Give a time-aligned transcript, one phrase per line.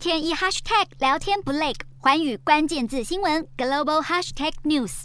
[0.00, 5.02] 天一 hashtag 聊天不累，寰宇关键字新闻 global hashtag news。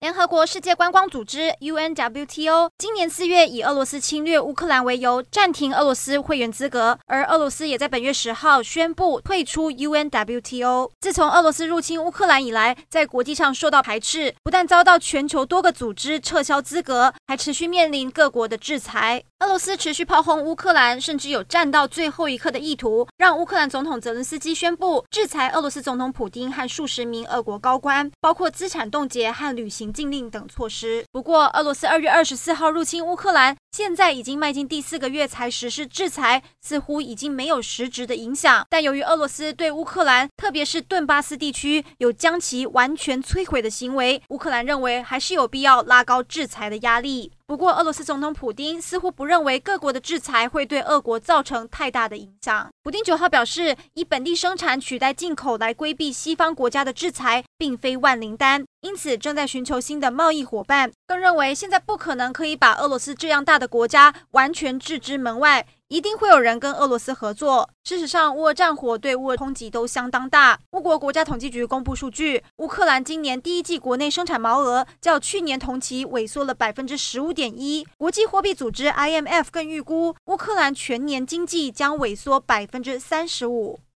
[0.00, 10.90] 联合国世界观光组织 UNWTO 今年四月以俄罗斯侵略乌克兰为由，暂停俄罗斯会员资格，而俄罗斯也在本月十号宣布退出 UNWTO。
[11.00, 19.22] 自从俄罗斯入侵乌克兰以来，在国际上受到排斥，不但遭到全球多个组织撤销资格，还持续面临各国的制裁。
[19.40, 31.04] 俄罗斯持续炮轰乌克兰，甚至有战到最后一刻的意图，让乌克兰总统泽伦斯基宣布制裁俄罗斯总统普丁和数十名俄国高官，包括资产冻结和旅行禁令等措施。
[31.12, 38.66] 不过，俄罗斯二月二十四号入侵乌克兰，现在已经迈进第四个月才实施制裁，似乎已经没有实质的影响。
[38.70, 47.32] 但由于俄罗斯对乌克兰，特别是顿巴斯地区有将其完全摧毁的行为，乌克兰认为还是有必要拉高制裁的压力。
[47.48, 52.68] 不过，俄罗斯总统普京似乎不认为各国的制裁会对俄国造成太大的影响。
[52.82, 60.90] 普京九号表示，以本地生产取代进口来规避西方国家的制裁，并非万灵丹，因此正在寻求新的贸易伙伴。
[61.06, 65.64] 更认为，现在不可能可以把俄罗斯这样大的国家完全置之门外。
[65.88, 67.70] 一定会有人跟俄罗斯合作。
[67.84, 70.58] 事实上，乌俄战火对乌俄冲击都相当大。
[70.72, 77.86] 乌国国家统计局公布数据，乌克兰今年第一季国内生产毛额较去年同期萎缩了百分之十五点一。
[77.98, 83.78] 国际货币组织 IMF 更预估，乌克兰全年经济将萎缩百分之三十五。